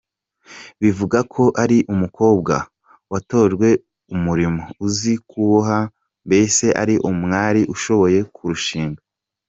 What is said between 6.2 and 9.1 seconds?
mbese ari umwari ushoboye kurushinga.